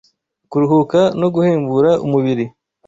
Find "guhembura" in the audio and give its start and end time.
1.35-1.91